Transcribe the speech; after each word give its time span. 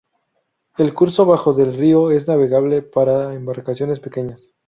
El 0.79 0.95
curso 0.95 1.27
bajo 1.27 1.53
del 1.53 1.75
río 1.77 2.09
es 2.09 2.27
navegable 2.27 2.81
para 2.81 3.35
embarcaciones 3.35 3.99
pequeñas. 3.99 4.49